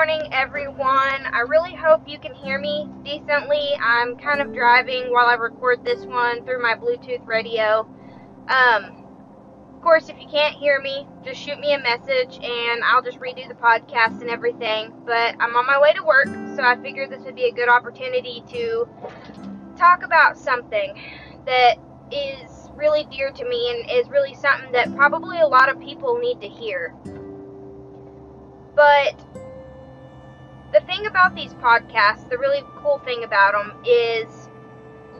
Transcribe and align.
morning, 0.00 0.32
everyone. 0.32 1.26
I 1.30 1.40
really 1.46 1.74
hope 1.74 2.08
you 2.08 2.18
can 2.18 2.32
hear 2.32 2.58
me 2.58 2.88
decently. 3.04 3.76
I'm 3.82 4.16
kind 4.16 4.40
of 4.40 4.50
driving 4.54 5.12
while 5.12 5.26
I 5.26 5.34
record 5.34 5.84
this 5.84 6.06
one 6.06 6.42
through 6.46 6.62
my 6.62 6.74
Bluetooth 6.74 7.26
radio. 7.26 7.86
Um, 8.48 9.04
of 9.74 9.82
course, 9.82 10.08
if 10.08 10.18
you 10.18 10.26
can't 10.26 10.54
hear 10.54 10.80
me, 10.80 11.06
just 11.22 11.38
shoot 11.38 11.60
me 11.60 11.74
a 11.74 11.78
message 11.78 12.42
and 12.42 12.82
I'll 12.82 13.02
just 13.02 13.20
redo 13.20 13.46
the 13.46 13.52
podcast 13.52 14.22
and 14.22 14.30
everything. 14.30 14.90
But 15.04 15.36
I'm 15.38 15.54
on 15.54 15.66
my 15.66 15.78
way 15.78 15.92
to 15.92 16.02
work, 16.02 16.28
so 16.56 16.62
I 16.62 16.76
figured 16.80 17.10
this 17.10 17.22
would 17.24 17.36
be 17.36 17.48
a 17.48 17.52
good 17.52 17.68
opportunity 17.68 18.42
to 18.52 18.88
talk 19.76 20.02
about 20.02 20.38
something 20.38 20.94
that 21.44 21.74
is 22.10 22.70
really 22.74 23.04
dear 23.10 23.32
to 23.32 23.44
me 23.46 23.70
and 23.70 24.00
is 24.00 24.08
really 24.08 24.32
something 24.32 24.72
that 24.72 24.96
probably 24.96 25.40
a 25.40 25.46
lot 25.46 25.68
of 25.68 25.78
people 25.78 26.16
need 26.16 26.40
to 26.40 26.48
hear. 26.48 26.94
But 28.74 29.14
the 30.72 30.80
thing 30.80 31.06
about 31.06 31.34
these 31.34 31.54
podcasts, 31.54 32.28
the 32.28 32.38
really 32.38 32.62
cool 32.76 32.98
thing 33.04 33.24
about 33.24 33.52
them 33.52 33.84
is 33.84 34.48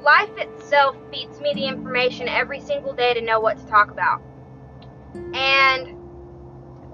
life 0.03 0.31
itself 0.37 0.97
feeds 1.11 1.41
me 1.41 1.53
the 1.55 1.67
information 1.67 2.29
every 2.29 2.61
single 2.61 2.93
day 2.93 3.15
to 3.15 3.21
know 3.21 3.41
what 3.41 3.59
to 3.59 3.67
talk 3.67 3.91
about. 3.91 4.23
And 5.35 5.97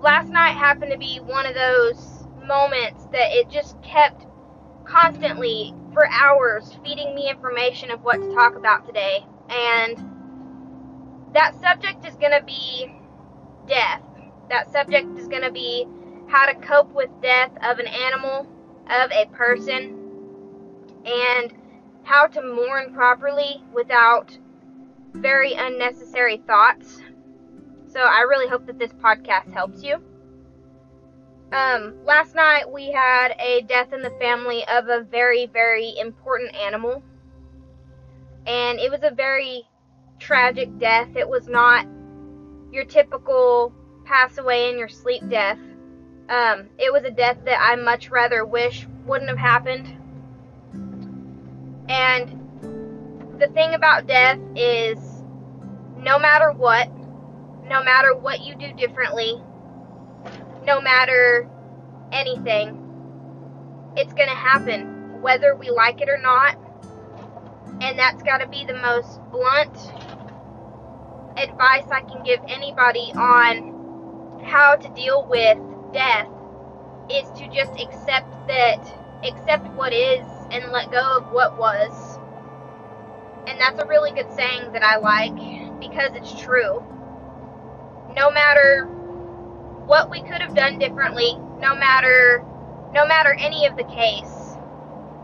last 0.00 0.28
night 0.28 0.52
happened 0.52 0.92
to 0.92 0.98
be 0.98 1.20
one 1.20 1.46
of 1.46 1.54
those 1.54 2.24
moments 2.44 3.04
that 3.12 3.32
it 3.32 3.50
just 3.50 3.80
kept 3.82 4.26
constantly 4.84 5.74
for 5.92 6.06
hours 6.08 6.78
feeding 6.84 7.14
me 7.14 7.28
information 7.28 7.90
of 7.90 8.02
what 8.02 8.16
to 8.20 8.34
talk 8.34 8.56
about 8.56 8.86
today. 8.86 9.24
And 9.50 9.98
that 11.32 11.60
subject 11.60 12.04
is 12.06 12.14
going 12.16 12.32
to 12.32 12.44
be 12.44 12.90
death. 13.66 14.02
That 14.48 14.70
subject 14.72 15.18
is 15.18 15.28
going 15.28 15.42
to 15.42 15.50
be 15.50 15.86
how 16.28 16.46
to 16.46 16.54
cope 16.54 16.92
with 16.92 17.10
death 17.22 17.50
of 17.62 17.78
an 17.78 17.86
animal, 17.86 18.46
of 18.88 19.10
a 19.12 19.26
person, 19.32 19.96
and 21.04 21.52
how 22.02 22.26
to 22.26 22.42
mourn 22.42 22.92
properly 22.92 23.62
without 23.72 24.36
very 25.14 25.54
unnecessary 25.54 26.42
thoughts. 26.46 27.00
So 27.88 28.00
I 28.00 28.20
really 28.22 28.48
hope 28.48 28.66
that 28.66 28.78
this 28.78 28.92
podcast 28.92 29.52
helps 29.52 29.82
you. 29.82 30.02
Um, 31.52 31.94
last 32.04 32.34
night 32.34 32.70
we 32.70 32.90
had 32.90 33.34
a 33.38 33.62
death 33.62 33.92
in 33.92 34.02
the 34.02 34.10
family 34.20 34.66
of 34.68 34.88
a 34.88 35.02
very, 35.02 35.46
very 35.46 35.94
important 35.98 36.54
animal. 36.54 37.02
And 38.46 38.78
it 38.78 38.90
was 38.90 39.02
a 39.02 39.10
very 39.10 39.66
tragic 40.18 40.78
death. 40.78 41.08
It 41.16 41.28
was 41.28 41.48
not 41.48 41.86
your 42.72 42.84
typical 42.84 43.72
pass 44.04 44.38
away 44.38 44.70
in 44.70 44.78
your 44.78 44.88
sleep 44.88 45.22
death. 45.28 45.58
Um, 46.28 46.68
it 46.78 46.92
was 46.92 47.04
a 47.04 47.10
death 47.10 47.38
that 47.44 47.60
I 47.60 47.76
much 47.76 48.10
rather 48.10 48.44
wish 48.44 48.86
wouldn't 49.04 49.30
have 49.30 49.38
happened. 49.38 49.86
And 51.88 53.38
the 53.38 53.46
thing 53.48 53.74
about 53.74 54.06
death 54.06 54.38
is 54.56 54.98
no 55.96 56.18
matter 56.18 56.50
what, 56.50 56.88
no 57.68 57.82
matter 57.82 58.14
what 58.14 58.40
you 58.40 58.56
do 58.56 58.72
differently, 58.72 59.40
no 60.64 60.80
matter 60.80 61.48
anything, 62.10 62.82
it's 63.96 64.12
going 64.12 64.28
to 64.28 64.34
happen, 64.34 65.20
whether 65.22 65.54
we 65.54 65.70
like 65.70 66.00
it 66.00 66.08
or 66.08 66.18
not. 66.18 66.58
And 67.80 67.98
that's 67.98 68.22
got 68.22 68.38
to 68.38 68.48
be 68.48 68.64
the 68.64 68.74
most 68.74 69.20
blunt 69.30 69.76
advice 71.36 71.84
I 71.90 72.00
can 72.00 72.24
give 72.24 72.40
anybody 72.48 73.12
on 73.14 74.42
how 74.44 74.76
to 74.76 74.88
deal 74.94 75.26
with 75.28 75.58
death 75.96 76.28
is 77.10 77.30
to 77.38 77.48
just 77.48 77.72
accept 77.80 78.28
that, 78.48 78.78
accept 79.24 79.66
what 79.72 79.94
is 79.94 80.26
and 80.50 80.70
let 80.70 80.92
go 80.92 81.16
of 81.16 81.32
what 81.32 81.58
was. 81.58 82.18
And 83.46 83.58
that's 83.58 83.80
a 83.80 83.86
really 83.86 84.12
good 84.12 84.30
saying 84.32 84.72
that 84.72 84.82
I 84.82 84.98
like 84.98 85.80
because 85.80 86.10
it's 86.14 86.38
true. 86.38 86.84
No 88.14 88.30
matter 88.30 88.84
what 89.86 90.10
we 90.10 90.20
could 90.20 90.42
have 90.42 90.54
done 90.54 90.78
differently, 90.78 91.38
no 91.60 91.74
matter 91.74 92.44
no 92.92 93.06
matter 93.06 93.34
any 93.38 93.66
of 93.66 93.76
the 93.76 93.84
case, 93.84 94.56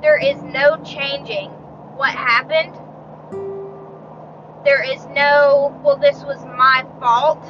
there 0.01 0.19
is 0.19 0.43
no 0.43 0.83
changing 0.85 1.51
what 1.97 2.11
happened. 2.11 2.75
There 4.65 4.83
is 4.83 5.05
no, 5.07 5.81
well, 5.83 5.97
this 5.97 6.23
was 6.23 6.45
my 6.45 6.85
fault. 7.01 7.43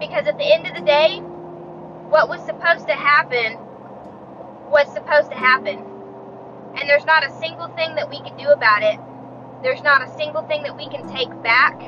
Because 0.00 0.26
at 0.26 0.38
the 0.38 0.52
end 0.52 0.66
of 0.66 0.74
the 0.74 0.80
day, 0.80 1.22
what 2.12 2.28
was 2.28 2.44
supposed 2.44 2.86
to 2.86 2.92
happen 2.92 3.56
was 4.68 4.86
supposed 4.92 5.30
to 5.30 5.36
happen. 5.36 5.78
And 6.76 6.86
there's 6.86 7.06
not 7.06 7.24
a 7.24 7.32
single 7.40 7.68
thing 7.68 7.94
that 7.94 8.10
we 8.10 8.20
can 8.20 8.36
do 8.36 8.48
about 8.48 8.82
it. 8.82 9.00
There's 9.62 9.82
not 9.82 10.06
a 10.06 10.14
single 10.18 10.42
thing 10.42 10.62
that 10.64 10.76
we 10.76 10.90
can 10.90 11.08
take 11.08 11.30
back. 11.42 11.80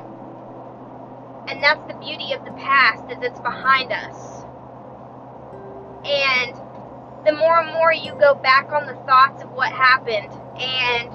And 1.47 1.63
that's 1.63 1.87
the 1.93 1.99
beauty 2.01 2.33
of 2.33 2.43
the 2.47 2.53
past 2.53 3.05
is 3.11 3.19
it's 3.21 3.39
behind 3.41 3.93
us. 3.93 4.45
And 6.07 6.57
the 7.27 7.33
more 7.33 7.61
and 7.61 7.75
more 7.75 7.93
you 7.93 8.15
go 8.19 8.35
back 8.35 8.73
on 8.73 8.87
the 8.87 8.95
thoughts 9.05 9.43
of 9.43 9.51
what 9.53 9.73
happened 9.73 10.33
and 10.59 11.11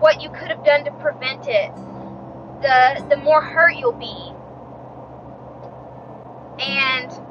what 0.00 0.22
you 0.22 0.30
could 0.30 0.48
have 0.48 0.64
done 0.64 0.86
to 0.86 0.90
prevent 0.92 1.46
it, 1.46 1.70
the 2.62 3.04
the 3.10 3.16
more 3.18 3.42
hurt 3.42 3.76
you'll 3.76 3.92
be. 3.92 4.32
And 6.60 7.27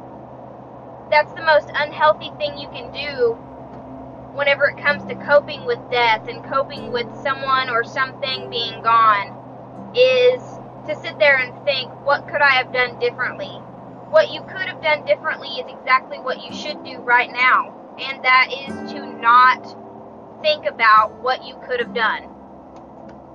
that's 1.09 1.31
the 1.33 1.41
most 1.41 1.69
unhealthy 1.73 2.31
thing 2.37 2.57
you 2.57 2.67
can 2.69 2.91
do 2.91 3.37
whenever 4.33 4.65
it 4.65 4.77
comes 4.77 5.03
to 5.05 5.15
coping 5.25 5.65
with 5.65 5.79
death 5.89 6.27
and 6.27 6.43
coping 6.45 6.91
with 6.91 7.07
someone 7.23 7.69
or 7.69 7.83
something 7.83 8.49
being 8.49 8.81
gone 8.83 9.33
is 9.95 10.41
to 10.87 10.95
sit 11.01 11.17
there 11.17 11.37
and 11.37 11.65
think, 11.65 11.89
what 12.05 12.27
could 12.27 12.41
I 12.41 12.51
have 12.51 12.71
done 12.71 12.99
differently? 12.99 13.49
What 14.09 14.31
you 14.31 14.41
could 14.41 14.69
have 14.69 14.81
done 14.81 15.05
differently 15.05 15.49
is 15.49 15.65
exactly 15.67 16.19
what 16.19 16.41
you 16.41 16.53
should 16.53 16.83
do 16.83 16.99
right 16.99 17.31
now, 17.31 17.75
and 17.99 18.23
that 18.23 18.49
is 18.51 18.91
to 18.93 19.05
not 19.19 19.75
think 20.41 20.65
about 20.65 21.19
what 21.21 21.43
you 21.43 21.55
could 21.67 21.79
have 21.79 21.93
done. 21.93 22.29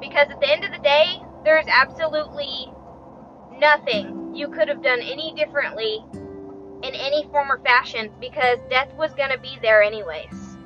Because 0.00 0.30
at 0.30 0.40
the 0.40 0.50
end 0.50 0.64
of 0.64 0.72
the 0.72 0.78
day, 0.78 1.20
there's 1.44 1.66
absolutely 1.68 2.72
nothing 3.58 4.34
you 4.34 4.48
could 4.48 4.68
have 4.68 4.82
done 4.82 5.00
any 5.00 5.34
differently 5.34 6.04
in 6.92 7.00
any 7.00 7.24
form 7.30 7.50
or 7.50 7.58
fashion 7.58 8.10
because 8.20 8.58
death 8.68 8.92
was 8.94 9.14
going 9.14 9.30
to 9.30 9.38
be 9.38 9.58
there 9.62 9.82
anyways. 9.82 10.56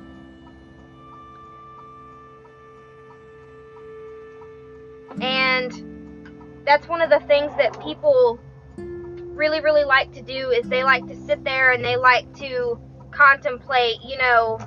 And 5.21 6.63
that's 6.65 6.87
one 6.87 7.01
of 7.01 7.09
the 7.09 7.19
things 7.27 7.51
that 7.57 7.81
people 7.81 8.39
really, 8.77 9.61
really 9.61 9.85
like 9.85 10.11
to 10.13 10.21
do 10.21 10.51
is 10.51 10.67
they 10.67 10.83
like 10.83 11.07
to 11.07 11.15
sit 11.25 11.43
there 11.43 11.71
and 11.71 11.83
they 11.83 11.95
like 11.95 12.31
to 12.37 12.79
contemplate, 13.11 13.97
you 14.03 14.17
know, 14.17 14.59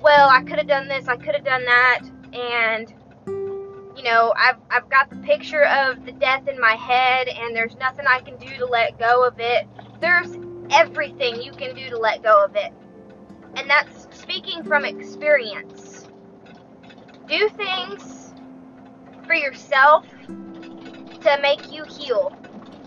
well, 0.00 0.28
I 0.28 0.42
could 0.42 0.58
have 0.58 0.66
done 0.66 0.86
this, 0.86 1.08
I 1.08 1.16
could 1.16 1.34
have 1.34 1.44
done 1.44 1.64
that, 1.64 2.02
and 2.34 2.92
you 3.96 4.02
know, 4.02 4.34
I've 4.36 4.56
I've 4.70 4.88
got 4.90 5.08
the 5.08 5.16
picture 5.16 5.64
of 5.64 6.04
the 6.04 6.12
death 6.12 6.46
in 6.48 6.60
my 6.60 6.74
head 6.74 7.28
and 7.28 7.54
there's 7.56 7.76
nothing 7.76 8.06
I 8.06 8.20
can 8.20 8.36
do 8.36 8.48
to 8.58 8.66
let 8.66 8.98
go 8.98 9.24
of 9.24 9.38
it. 9.38 9.66
There's 10.00 10.36
everything 10.70 11.40
you 11.40 11.52
can 11.52 11.74
do 11.74 11.88
to 11.90 11.98
let 11.98 12.22
go 12.22 12.44
of 12.44 12.56
it. 12.56 12.72
And 13.56 13.68
that's 13.68 14.08
speaking 14.16 14.64
from 14.64 14.84
experience. 14.84 16.08
Do 17.28 17.48
things 17.50 18.34
for 19.26 19.34
yourself 19.34 20.06
to 20.26 21.38
make 21.40 21.72
you 21.72 21.84
heal. 21.84 22.36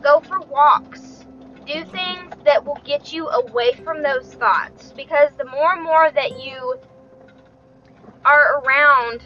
Go 0.02 0.20
for 0.20 0.40
walks. 0.42 1.26
Do 1.66 1.84
things 1.86 2.34
that 2.46 2.64
will 2.64 2.80
get 2.86 3.12
you 3.12 3.28
away 3.30 3.74
from 3.84 4.02
those 4.02 4.34
thoughts. 4.34 4.94
Because 4.96 5.30
the 5.38 5.46
more 5.46 5.74
and 5.74 5.84
more 5.84 6.12
that 6.12 6.42
you 6.44 6.80
are 8.26 8.62
around 8.62 9.22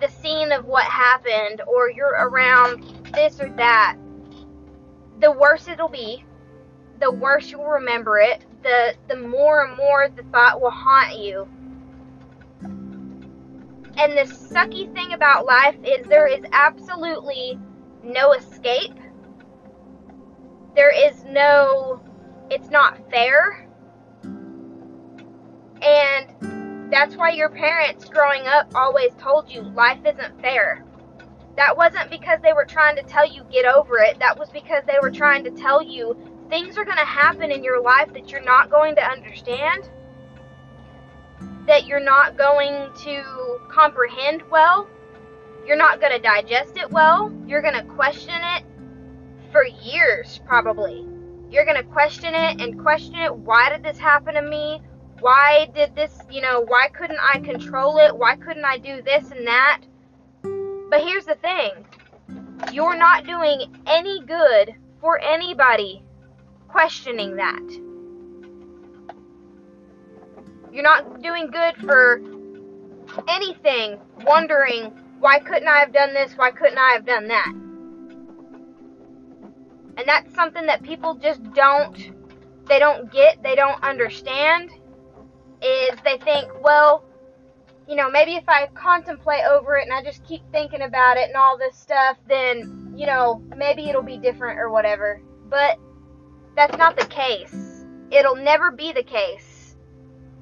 the 0.00 0.08
scene 0.08 0.52
of 0.52 0.64
what 0.64 0.84
happened, 0.84 1.60
or 1.66 1.90
you're 1.90 2.16
around 2.20 3.10
this 3.14 3.40
or 3.40 3.48
that, 3.56 3.96
the 5.20 5.32
worse 5.32 5.66
it'll 5.66 5.88
be 5.88 6.24
the 7.00 7.10
worse 7.10 7.50
you'll 7.50 7.64
remember 7.64 8.18
it, 8.18 8.44
the 8.62 8.94
the 9.08 9.16
more 9.16 9.64
and 9.64 9.76
more 9.76 10.08
the 10.08 10.22
thought 10.24 10.60
will 10.60 10.70
haunt 10.70 11.18
you. 11.18 11.48
And 13.96 14.16
the 14.16 14.32
sucky 14.32 14.92
thing 14.94 15.12
about 15.12 15.44
life 15.44 15.76
is 15.84 16.06
there 16.06 16.26
is 16.26 16.44
absolutely 16.52 17.58
no 18.02 18.32
escape. 18.32 18.94
There 20.74 20.92
is 20.94 21.24
no 21.24 22.00
it's 22.50 22.70
not 22.70 22.98
fair. 23.10 23.66
And 25.82 26.92
that's 26.92 27.16
why 27.16 27.30
your 27.30 27.50
parents 27.50 28.06
growing 28.06 28.46
up 28.46 28.74
always 28.74 29.12
told 29.18 29.50
you 29.50 29.62
life 29.62 29.98
isn't 30.04 30.40
fair. 30.40 30.84
That 31.56 31.76
wasn't 31.76 32.10
because 32.10 32.40
they 32.40 32.52
were 32.52 32.64
trying 32.64 32.96
to 32.96 33.02
tell 33.02 33.26
you 33.26 33.42
get 33.50 33.66
over 33.66 33.98
it. 33.98 34.18
That 34.20 34.38
was 34.38 34.48
because 34.50 34.84
they 34.86 34.98
were 35.02 35.10
trying 35.10 35.42
to 35.44 35.50
tell 35.50 35.82
you 35.82 36.16
things 36.48 36.76
are 36.76 36.84
going 36.84 36.98
to 36.98 37.04
happen 37.04 37.50
in 37.50 37.62
your 37.62 37.80
life 37.80 38.12
that 38.12 38.30
you're 38.30 38.44
not 38.44 38.70
going 38.70 38.94
to 38.96 39.04
understand, 39.04 39.88
that 41.66 41.86
you're 41.86 42.00
not 42.00 42.36
going 42.36 42.90
to 43.04 43.60
comprehend 43.70 44.42
well, 44.50 44.88
you're 45.66 45.76
not 45.76 46.00
going 46.00 46.12
to 46.12 46.18
digest 46.18 46.76
it 46.76 46.90
well, 46.90 47.32
you're 47.46 47.62
going 47.62 47.74
to 47.74 47.84
question 47.84 48.34
it 48.56 48.64
for 49.52 49.64
years, 49.66 50.40
probably. 50.46 51.06
You're 51.50 51.64
going 51.64 51.76
to 51.76 51.82
question 51.82 52.34
it 52.34 52.60
and 52.60 52.78
question 52.80 53.14
it. 53.16 53.34
Why 53.34 53.70
did 53.70 53.82
this 53.82 53.98
happen 53.98 54.34
to 54.34 54.42
me? 54.42 54.82
Why 55.20 55.68
did 55.74 55.94
this, 55.94 56.18
you 56.30 56.40
know, 56.40 56.60
why 56.60 56.88
couldn't 56.88 57.18
I 57.20 57.40
control 57.40 57.98
it? 57.98 58.16
Why 58.16 58.36
couldn't 58.36 58.64
I 58.64 58.78
do 58.78 59.02
this 59.02 59.30
and 59.30 59.46
that? 59.46 59.82
But 60.42 61.02
here's 61.02 61.24
the 61.24 61.36
thing 61.36 61.72
you're 62.72 62.96
not 62.96 63.26
doing 63.26 63.74
any 63.86 64.22
good 64.24 64.74
for 65.00 65.18
anybody 65.20 66.02
questioning 66.68 67.36
that. 67.36 67.62
You're 70.72 70.82
not 70.82 71.22
doing 71.22 71.50
good 71.50 71.76
for 71.76 72.20
anything 73.26 73.98
wondering 74.24 74.92
why 75.18 75.40
couldn't 75.40 75.66
I 75.66 75.78
have 75.80 75.92
done 75.92 76.14
this? 76.14 76.32
Why 76.36 76.50
couldn't 76.52 76.78
I 76.78 76.92
have 76.92 77.04
done 77.04 77.28
that? 77.28 77.52
And 79.96 80.06
that's 80.06 80.32
something 80.34 80.66
that 80.66 80.82
people 80.82 81.14
just 81.14 81.42
don't 81.54 82.12
they 82.68 82.78
don't 82.78 83.10
get, 83.10 83.42
they 83.42 83.54
don't 83.54 83.82
understand 83.82 84.70
is 85.62 85.98
they 86.04 86.18
think, 86.18 86.48
well, 86.62 87.04
you 87.88 87.96
know, 87.96 88.10
maybe 88.10 88.34
if 88.34 88.44
I 88.46 88.68
contemplate 88.74 89.44
over 89.44 89.76
it 89.76 89.84
and 89.84 89.92
I 89.92 90.02
just 90.02 90.24
keep 90.24 90.42
thinking 90.52 90.82
about 90.82 91.16
it 91.16 91.28
and 91.28 91.36
all 91.36 91.56
this 91.56 91.76
stuff, 91.76 92.18
then, 92.28 92.92
you 92.94 93.06
know, 93.06 93.42
maybe 93.56 93.88
it'll 93.88 94.02
be 94.02 94.18
different 94.18 94.58
or 94.58 94.70
whatever. 94.70 95.22
But 95.48 95.78
that's 96.58 96.76
not 96.76 96.96
the 96.96 97.06
case. 97.06 97.84
It'll 98.10 98.34
never 98.34 98.72
be 98.72 98.90
the 98.90 99.04
case 99.04 99.76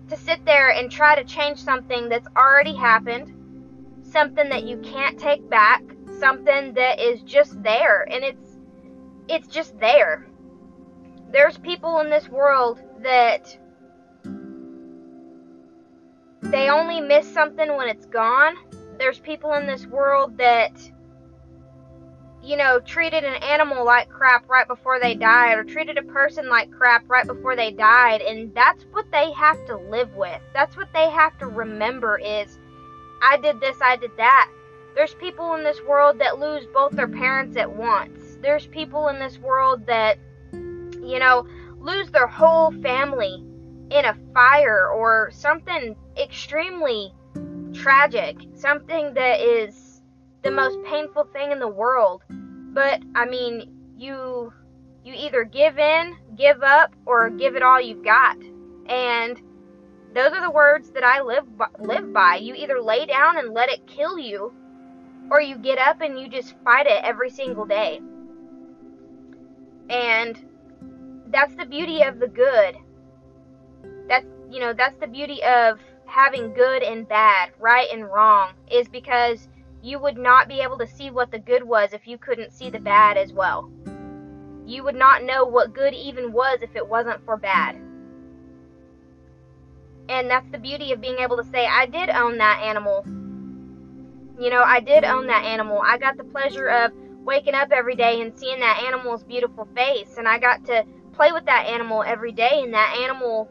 to 0.09 0.17
sit 0.17 0.43
there 0.47 0.71
and 0.71 0.91
try 0.91 1.15
to 1.15 1.23
change 1.25 1.59
something 1.59 2.09
that's 2.09 2.27
already 2.35 2.75
happened, 2.75 3.35
something 4.03 4.49
that 4.49 4.65
you 4.65 4.79
can't 4.79 5.19
take 5.19 5.47
back, 5.51 5.83
something 6.19 6.73
that 6.73 6.99
is 6.99 7.21
just 7.21 7.63
there 7.63 8.09
and 8.11 8.25
it's 8.25 8.57
it's 9.29 9.47
just 9.49 9.79
there. 9.79 10.27
There's 11.33 11.59
people 11.59 12.01
in 12.01 12.09
this 12.09 12.31
world 12.31 12.81
that 13.03 13.55
they 16.41 16.71
only 16.71 17.03
miss 17.03 17.31
something 17.31 17.77
when 17.77 17.89
it's 17.89 18.07
gone. 18.07 18.55
There's 18.99 19.19
people 19.19 19.53
in 19.53 19.67
this 19.67 19.85
world 19.85 20.39
that, 20.39 20.73
you 22.47 22.57
know, 22.57 22.79
treated 22.79 23.25
an 23.25 23.43
animal 23.43 23.85
like 23.85 24.09
crap 24.09 24.49
right 24.49 24.69
before 24.69 25.01
they 25.01 25.17
died, 25.17 25.59
or 25.59 25.65
treated 25.65 25.99
a 25.99 26.03
person 26.03 26.49
like 26.49 26.71
crap 26.71 27.03
right 27.09 27.27
before 27.27 27.57
they 27.57 27.73
died, 27.73 28.21
and 28.21 28.55
that's 28.55 28.85
what 28.93 29.11
they 29.11 29.33
have 29.33 29.67
to 29.67 29.77
live 29.77 30.15
with. 30.15 30.41
That's 30.55 30.77
what 30.77 30.93
they 30.93 31.11
have 31.11 31.37
to 31.39 31.47
remember 31.47 32.21
is, 32.21 32.57
I 33.21 33.37
did 33.37 33.61
this, 33.61 33.77
I 33.83 33.97
did 33.97 34.13
that. 34.17 34.49
There's 34.95 35.15
people 35.15 35.55
in 35.55 35.65
this 35.65 35.83
world 35.83 36.21
that 36.21 36.39
lose 36.39 36.65
both 36.73 36.93
their 36.93 37.09
parents 37.09 37.57
at 37.57 37.69
once. 37.69 38.39
There's 38.41 38.69
people 38.69 39.09
in 39.09 39.19
this 39.19 39.39
world 39.39 39.85
that, 39.87 40.17
you 40.53 41.19
know, 41.19 41.49
lose 41.81 42.11
their 42.11 42.29
whole 42.29 42.71
family 42.81 43.45
in 43.91 44.05
a 44.05 44.17
fire 44.33 44.89
or 44.89 45.31
something 45.33 45.97
extremely 46.17 47.13
tragic, 47.75 48.37
something 48.55 49.15
that 49.15 49.41
is 49.41 50.01
the 50.43 50.51
most 50.51 50.79
painful 50.85 51.25
thing 51.33 51.51
in 51.51 51.59
the 51.59 51.67
world. 51.69 52.23
But 52.77 53.01
I 53.15 53.25
mean, 53.25 53.73
you 53.97 54.53
you 55.03 55.15
either 55.17 55.45
give 55.45 55.79
in, 55.79 56.15
give 56.37 56.63
up, 56.63 56.95
or 57.07 57.31
give 57.31 57.57
it 57.57 57.63
all 57.63 57.81
you've 57.81 58.05
got. 58.05 58.37
And 58.87 59.41
those 60.13 60.33
are 60.33 60.43
the 60.43 60.51
words 60.51 60.91
that 60.91 61.03
I 61.03 61.23
live 61.23 61.57
by, 61.57 61.69
live 61.79 62.13
by. 62.13 62.37
You 62.37 62.55
either 62.55 62.83
lay 62.83 63.07
down 63.07 63.39
and 63.39 63.55
let 63.55 63.71
it 63.71 63.87
kill 63.87 64.19
you, 64.19 64.53
or 65.31 65.41
you 65.41 65.57
get 65.57 65.79
up 65.79 66.03
and 66.03 66.21
you 66.21 66.29
just 66.29 66.55
fight 66.65 66.87
it 66.87 67.03
every 67.03 67.31
single 67.31 67.65
day. 67.65 68.03
And 69.89 70.39
that's 71.29 71.55
the 71.55 71.65
beauty 71.65 72.03
of 72.03 72.19
the 72.19 72.29
good. 72.29 72.77
That's 74.07 74.27
you 74.51 74.61
know, 74.61 74.75
that's 74.75 74.99
the 74.99 75.07
beauty 75.07 75.43
of 75.45 75.81
having 76.05 76.53
good 76.53 76.83
and 76.83 77.09
bad, 77.09 77.53
right 77.59 77.89
and 77.91 78.05
wrong, 78.05 78.53
is 78.71 78.87
because 78.87 79.49
you 79.87 80.01
would 80.01 80.19
not 80.19 80.49
be 80.49 80.59
able 80.59 80.77
to 80.77 80.87
see 80.87 81.13
what 81.13 81.31
the 81.31 81.39
good 81.39 81.63
was 81.63 81.93
if 81.93 82.09
you 82.09 82.19
couldn't 82.19 82.53
see 82.53 82.71
the 82.71 82.81
bad 82.81 83.17
as 83.17 83.33
well. 83.33 83.71
You 84.67 84.83
would 84.83 84.97
not 84.97 85.23
know 85.23 85.45
what 85.45 85.75
good 85.75 85.95
even 85.95 86.33
was 86.33 86.59
if 86.61 86.75
it 86.75 86.89
wasn't 86.89 87.25
for 87.25 87.37
bad. 87.37 87.77
And 90.09 90.29
that's 90.29 90.51
the 90.51 90.59
beauty 90.59 90.91
of 90.91 91.01
being 91.01 91.19
able 91.21 91.37
to 91.37 91.45
say, 91.45 91.67
I 91.67 91.87
did 91.87 92.11
own 92.11 92.39
that 92.39 92.63
animal. 92.65 93.05
You 94.41 94.51
know, 94.51 94.63
I 94.65 94.81
did 94.81 95.05
own 95.05 95.29
that 95.29 95.45
animal. 95.45 95.81
I 95.81 95.99
got 95.99 96.17
the 96.17 96.25
pleasure 96.25 96.67
of 96.67 96.91
waking 97.25 97.55
up 97.55 97.71
every 97.71 97.95
day 97.95 98.21
and 98.21 98.37
seeing 98.37 98.59
that 98.59 98.83
animal's 98.85 99.23
beautiful 99.23 99.69
face. 99.77 100.17
And 100.19 100.27
I 100.27 100.41
got 100.41 100.65
to 100.65 100.85
play 101.13 101.31
with 101.31 101.45
that 101.45 101.67
animal 101.67 102.03
every 102.03 102.33
day. 102.33 102.61
And 102.61 102.75
that 102.75 102.99
animal 103.01 103.49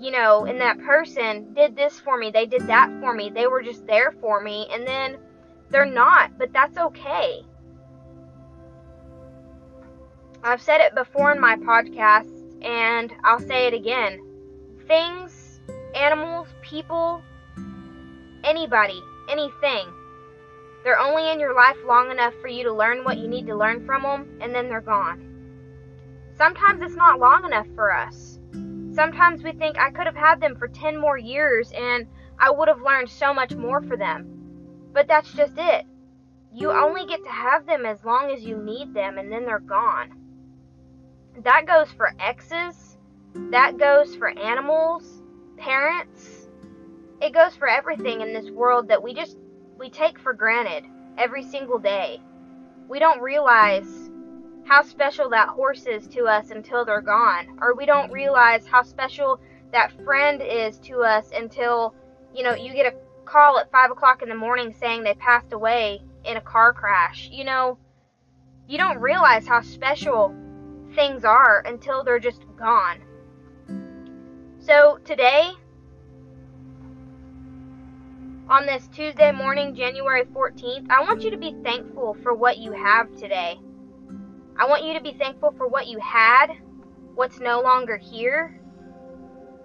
you 0.00 0.12
know, 0.12 0.44
and 0.44 0.60
that 0.60 0.78
person 0.78 1.52
did 1.54 1.74
this 1.74 1.98
for 1.98 2.16
me, 2.16 2.30
they 2.30 2.46
did 2.46 2.68
that 2.68 2.88
for 3.00 3.12
me, 3.12 3.30
they 3.30 3.48
were 3.48 3.60
just 3.60 3.84
there 3.88 4.12
for 4.20 4.40
me, 4.40 4.68
and 4.70 4.86
then 4.86 5.18
they're 5.70 5.84
not, 5.84 6.38
but 6.38 6.52
that's 6.52 6.76
okay. 6.78 7.42
I've 10.42 10.62
said 10.62 10.80
it 10.80 10.94
before 10.94 11.32
in 11.32 11.40
my 11.40 11.56
podcast, 11.56 12.30
and 12.62 13.12
I'll 13.24 13.40
say 13.40 13.66
it 13.66 13.74
again. 13.74 14.20
Things, 14.86 15.60
animals, 15.94 16.48
people, 16.62 17.22
anybody, 18.44 19.02
anything, 19.28 19.86
they're 20.84 21.00
only 21.00 21.30
in 21.30 21.40
your 21.40 21.54
life 21.54 21.76
long 21.86 22.10
enough 22.10 22.34
for 22.40 22.48
you 22.48 22.64
to 22.64 22.72
learn 22.72 23.04
what 23.04 23.18
you 23.18 23.28
need 23.28 23.46
to 23.46 23.56
learn 23.56 23.84
from 23.84 24.02
them, 24.02 24.38
and 24.40 24.54
then 24.54 24.68
they're 24.68 24.80
gone. 24.80 25.24
Sometimes 26.36 26.82
it's 26.82 26.94
not 26.94 27.18
long 27.18 27.44
enough 27.44 27.66
for 27.74 27.92
us 27.92 28.38
sometimes 28.98 29.44
we 29.44 29.52
think 29.52 29.78
I 29.78 29.92
could 29.92 30.06
have 30.06 30.16
had 30.16 30.40
them 30.40 30.56
for 30.56 30.66
10 30.66 30.96
more 30.96 31.16
years 31.16 31.70
and 31.70 32.04
I 32.36 32.50
would 32.50 32.66
have 32.66 32.82
learned 32.82 33.08
so 33.08 33.32
much 33.32 33.54
more 33.54 33.80
for 33.80 33.96
them. 33.96 34.37
But 34.92 35.08
that's 35.08 35.32
just 35.32 35.54
it. 35.56 35.86
You 36.52 36.72
only 36.72 37.06
get 37.06 37.22
to 37.24 37.30
have 37.30 37.66
them 37.66 37.84
as 37.84 38.04
long 38.04 38.30
as 38.30 38.42
you 38.42 38.56
need 38.56 38.94
them 38.94 39.18
and 39.18 39.30
then 39.30 39.44
they're 39.44 39.58
gone. 39.58 40.12
That 41.44 41.66
goes 41.66 41.90
for 41.92 42.14
exes, 42.18 42.96
that 43.50 43.78
goes 43.78 44.16
for 44.16 44.28
animals, 44.28 45.22
parents. 45.56 46.48
It 47.20 47.32
goes 47.32 47.54
for 47.54 47.68
everything 47.68 48.22
in 48.22 48.32
this 48.32 48.50
world 48.50 48.88
that 48.88 49.02
we 49.02 49.14
just 49.14 49.36
we 49.78 49.90
take 49.90 50.18
for 50.18 50.32
granted 50.32 50.84
every 51.16 51.42
single 51.42 51.78
day. 51.78 52.20
We 52.88 52.98
don't 52.98 53.20
realize 53.20 54.10
how 54.64 54.82
special 54.82 55.30
that 55.30 55.48
horse 55.48 55.86
is 55.86 56.06
to 56.08 56.24
us 56.24 56.50
until 56.50 56.84
they're 56.84 57.00
gone, 57.00 57.58
or 57.60 57.74
we 57.74 57.86
don't 57.86 58.12
realize 58.12 58.66
how 58.66 58.82
special 58.82 59.40
that 59.72 59.92
friend 60.04 60.42
is 60.42 60.78
to 60.80 61.00
us 61.00 61.30
until 61.34 61.94
you 62.34 62.42
know 62.42 62.54
you 62.54 62.72
get 62.72 62.92
a 62.92 62.96
call 63.28 63.58
at 63.58 63.70
five 63.70 63.90
o'clock 63.90 64.22
in 64.22 64.28
the 64.28 64.34
morning 64.34 64.72
saying 64.72 65.02
they 65.02 65.14
passed 65.14 65.52
away 65.52 66.00
in 66.24 66.36
a 66.36 66.40
car 66.40 66.72
crash. 66.72 67.28
You 67.30 67.44
know, 67.44 67.78
you 68.66 68.78
don't 68.78 68.98
realize 68.98 69.46
how 69.46 69.60
special 69.60 70.34
things 70.94 71.24
are 71.24 71.62
until 71.66 72.02
they're 72.02 72.18
just 72.18 72.44
gone. 72.56 73.00
So 74.58 74.98
today, 75.04 75.50
on 78.48 78.66
this 78.66 78.88
Tuesday 78.88 79.30
morning, 79.30 79.74
January 79.74 80.24
14th, 80.24 80.90
I 80.90 81.02
want 81.02 81.22
you 81.22 81.30
to 81.30 81.36
be 81.36 81.54
thankful 81.62 82.16
for 82.22 82.34
what 82.34 82.58
you 82.58 82.72
have 82.72 83.14
today. 83.16 83.58
I 84.58 84.66
want 84.66 84.84
you 84.84 84.94
to 84.94 85.00
be 85.00 85.12
thankful 85.12 85.52
for 85.56 85.68
what 85.68 85.86
you 85.86 85.98
had, 86.00 86.48
what's 87.14 87.38
no 87.40 87.60
longer 87.60 87.96
here. 87.96 88.58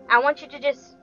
I 0.10 0.20
want 0.20 0.42
you 0.42 0.48
to 0.50 0.60
just 0.60 0.98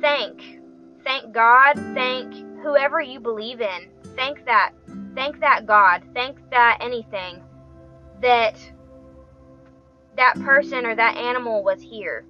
thank. 0.00 0.61
Thank 1.04 1.32
God, 1.32 1.74
thank 1.94 2.32
whoever 2.62 3.00
you 3.00 3.20
believe 3.20 3.60
in. 3.60 3.88
Thank 4.16 4.44
that. 4.44 4.72
Thank 5.14 5.40
that 5.40 5.66
God. 5.66 6.02
Thank 6.14 6.38
that 6.50 6.78
anything 6.80 7.42
that 8.20 8.56
that 10.16 10.34
person 10.40 10.86
or 10.86 10.94
that 10.94 11.16
animal 11.16 11.64
was 11.64 11.80
here. 11.80 12.24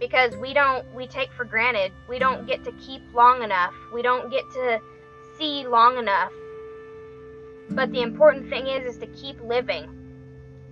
Because 0.00 0.36
we 0.36 0.54
don't 0.54 0.84
we 0.94 1.06
take 1.06 1.32
for 1.32 1.44
granted. 1.44 1.92
We 2.08 2.18
don't 2.18 2.46
get 2.46 2.64
to 2.64 2.72
keep 2.72 3.02
long 3.12 3.42
enough. 3.42 3.74
We 3.92 4.02
don't 4.02 4.30
get 4.30 4.44
to 4.52 4.80
see 5.38 5.66
long 5.66 5.98
enough 5.98 6.32
but 7.70 7.92
the 7.92 8.02
important 8.02 8.48
thing 8.48 8.66
is 8.66 8.94
is 8.94 8.98
to 8.98 9.06
keep 9.08 9.40
living. 9.42 9.88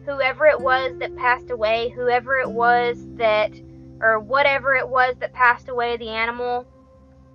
Whoever 0.05 0.47
it 0.47 0.61
was 0.61 0.97
that 0.99 1.15
passed 1.17 1.51
away, 1.51 1.91
whoever 1.91 2.37
it 2.39 2.51
was 2.51 2.97
that 3.17 3.53
or 4.01 4.19
whatever 4.21 4.75
it 4.75 4.89
was 4.89 5.17
that 5.21 5.33
passed 5.33 5.69
away, 5.69 5.97
the 5.97 6.09
animal, 6.09 6.67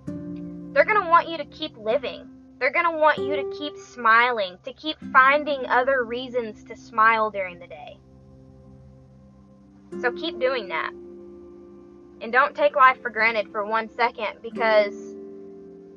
they're 0.06 0.84
going 0.84 1.02
to 1.02 1.08
want 1.08 1.28
you 1.28 1.36
to 1.36 1.44
keep 1.46 1.76
living. 1.76 2.28
They're 2.58 2.72
going 2.72 2.90
to 2.90 2.96
want 2.96 3.18
you 3.18 3.34
to 3.36 3.58
keep 3.58 3.76
smiling, 3.76 4.56
to 4.64 4.72
keep 4.72 4.96
finding 5.12 5.66
other 5.66 6.04
reasons 6.04 6.62
to 6.64 6.76
smile 6.76 7.30
during 7.30 7.58
the 7.58 7.66
day. 7.66 7.98
So 10.00 10.12
keep 10.12 10.38
doing 10.38 10.68
that. 10.68 10.92
And 12.20 12.32
don't 12.32 12.54
take 12.54 12.76
life 12.76 13.02
for 13.02 13.10
granted 13.10 13.50
for 13.50 13.66
one 13.66 13.90
second 13.90 14.38
because, 14.42 14.94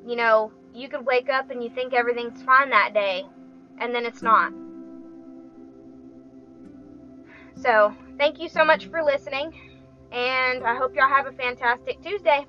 you 0.07 0.15
know, 0.15 0.51
you 0.73 0.89
could 0.89 1.05
wake 1.05 1.29
up 1.29 1.51
and 1.51 1.63
you 1.63 1.69
think 1.69 1.93
everything's 1.93 2.41
fine 2.41 2.69
that 2.71 2.93
day, 2.93 3.25
and 3.79 3.93
then 3.93 4.05
it's 4.05 4.21
not. 4.21 4.51
So, 7.61 7.95
thank 8.17 8.39
you 8.39 8.49
so 8.49 8.65
much 8.65 8.87
for 8.87 9.01
listening, 9.01 9.53
and 10.15 10.63
I 10.63 10.75
hope 10.75 10.95
y'all 10.95 11.09
have 11.09 11.27
a 11.27 11.33
fantastic 11.33 12.01
Tuesday. 12.01 12.45